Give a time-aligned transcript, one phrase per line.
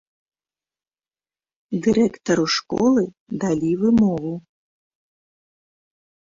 [1.87, 3.03] Дырэктару школы
[3.45, 4.33] далі вымову.